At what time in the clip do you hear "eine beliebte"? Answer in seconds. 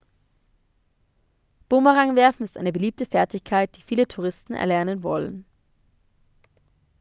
2.57-3.05